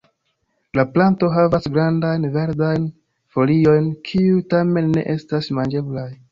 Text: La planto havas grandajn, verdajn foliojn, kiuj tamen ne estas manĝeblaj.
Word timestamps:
La 0.77 0.85
planto 0.93 1.29
havas 1.35 1.67
grandajn, 1.75 2.25
verdajn 2.39 2.89
foliojn, 3.37 3.93
kiuj 4.11 4.43
tamen 4.57 4.93
ne 4.99 5.09
estas 5.19 5.55
manĝeblaj. 5.63 6.11